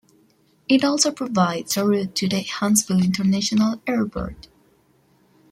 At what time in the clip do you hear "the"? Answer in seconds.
2.27-2.41